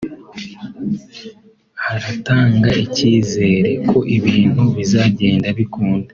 haratanga 1.83 2.69
ikizere 2.85 3.71
ko 3.89 3.97
ibintu 4.17 4.63
bizagenda 4.77 5.47
bikunda 5.57 6.09